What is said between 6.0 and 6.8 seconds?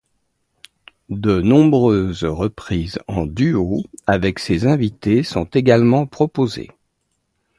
proposées.